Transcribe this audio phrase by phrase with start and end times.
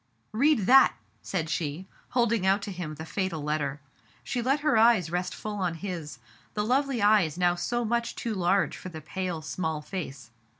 [0.43, 0.95] "Read that!"
[1.31, 3.79] said she, holding out to him the fatal letter.
[4.23, 6.17] She let her eyes rest full on his—
[6.55, 10.31] the lovely eyes now so much too large for the pale, small face.